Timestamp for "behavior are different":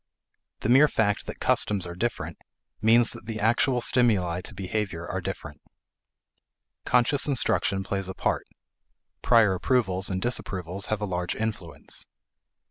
4.55-5.61